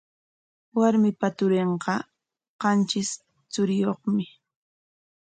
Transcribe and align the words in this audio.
Warmiipa 0.79 1.27
turinqa 1.37 1.93
qantris 2.61 3.09
churiyuqmi. 3.51 4.23